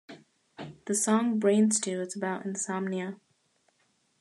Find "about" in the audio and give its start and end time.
2.17-2.43